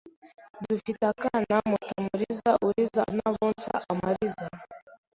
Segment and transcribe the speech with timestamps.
[0.67, 4.45] Dufite akana MutamurizaUriza n'abonsa amariza